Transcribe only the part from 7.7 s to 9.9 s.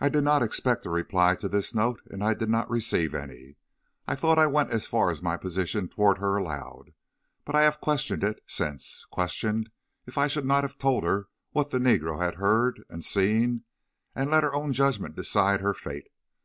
questioned it since questioned